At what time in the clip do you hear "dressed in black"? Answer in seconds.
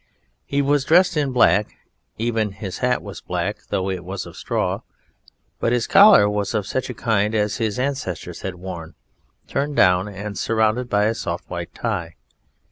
0.83-1.75